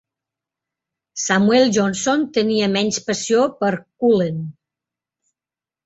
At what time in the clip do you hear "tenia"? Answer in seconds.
2.39-2.73